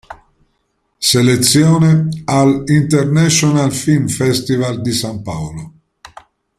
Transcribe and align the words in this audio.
Selezione 0.97 2.09
al 2.25 2.63
"International 2.65 3.71
Film 3.71 4.07
Festival 4.07 4.81
di 4.81 4.93
San 4.93 5.21
Paolo". 5.21 5.73